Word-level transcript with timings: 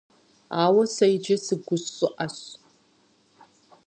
Ауэ 0.61 0.83
сэ 0.95 1.05
иджы 1.15 1.35
сыгущӀыӀэщ. 1.45 2.37